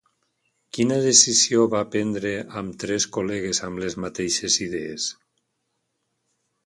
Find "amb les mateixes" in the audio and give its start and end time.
3.69-4.57